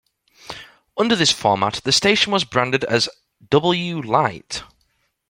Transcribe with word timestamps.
Under 0.97 1.15
this 1.15 1.31
format, 1.31 1.81
the 1.83 1.91
station 1.91 2.31
was 2.31 2.43
branded 2.43 2.83
as 2.85 3.07
"W-Lite". 3.51 4.63